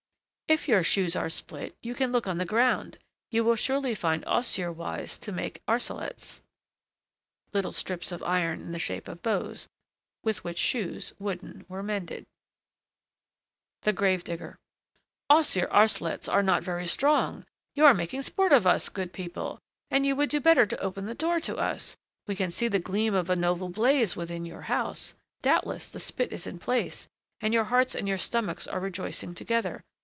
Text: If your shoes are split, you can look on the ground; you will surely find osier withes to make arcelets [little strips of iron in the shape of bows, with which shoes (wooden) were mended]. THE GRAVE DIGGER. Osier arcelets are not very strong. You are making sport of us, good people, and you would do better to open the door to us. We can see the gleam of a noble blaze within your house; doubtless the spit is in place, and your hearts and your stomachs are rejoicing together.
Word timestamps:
If 0.51 0.67
your 0.67 0.83
shoes 0.83 1.15
are 1.15 1.29
split, 1.29 1.77
you 1.81 1.95
can 1.95 2.11
look 2.11 2.27
on 2.27 2.37
the 2.37 2.43
ground; 2.43 2.97
you 3.29 3.41
will 3.41 3.55
surely 3.55 3.95
find 3.95 4.21
osier 4.27 4.69
withes 4.69 5.17
to 5.19 5.31
make 5.31 5.61
arcelets 5.65 6.41
[little 7.53 7.71
strips 7.71 8.11
of 8.11 8.21
iron 8.23 8.59
in 8.59 8.73
the 8.73 8.77
shape 8.77 9.07
of 9.07 9.21
bows, 9.21 9.69
with 10.23 10.43
which 10.43 10.57
shoes 10.57 11.13
(wooden) 11.19 11.65
were 11.69 11.81
mended]. 11.81 12.25
THE 13.83 13.93
GRAVE 13.93 14.25
DIGGER. 14.25 14.57
Osier 15.29 15.69
arcelets 15.71 16.27
are 16.27 16.43
not 16.43 16.63
very 16.65 16.85
strong. 16.85 17.45
You 17.73 17.85
are 17.85 17.93
making 17.93 18.21
sport 18.21 18.51
of 18.51 18.67
us, 18.67 18.89
good 18.89 19.13
people, 19.13 19.57
and 19.89 20.05
you 20.05 20.17
would 20.17 20.29
do 20.29 20.41
better 20.41 20.65
to 20.65 20.77
open 20.81 21.05
the 21.05 21.15
door 21.15 21.39
to 21.39 21.55
us. 21.55 21.95
We 22.27 22.35
can 22.35 22.51
see 22.51 22.67
the 22.67 22.77
gleam 22.77 23.13
of 23.13 23.29
a 23.29 23.37
noble 23.37 23.69
blaze 23.69 24.17
within 24.17 24.43
your 24.45 24.63
house; 24.63 25.13
doubtless 25.41 25.87
the 25.87 26.01
spit 26.01 26.33
is 26.33 26.45
in 26.45 26.59
place, 26.59 27.07
and 27.39 27.53
your 27.53 27.63
hearts 27.71 27.95
and 27.95 28.05
your 28.05 28.17
stomachs 28.17 28.67
are 28.67 28.81
rejoicing 28.81 29.33
together. 29.33 29.81